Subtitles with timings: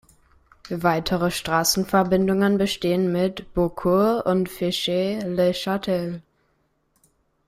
[0.77, 6.23] Weitere Straßenverbindungen bestehen mit Beaucourt und Fesches-le-Châtel.